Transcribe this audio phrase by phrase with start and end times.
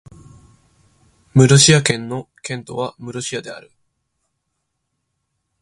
[1.35, 3.71] ムルシア県の県都はムルシアである